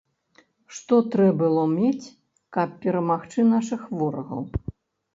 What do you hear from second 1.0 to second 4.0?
трэ было мець, каб перамагчы нашых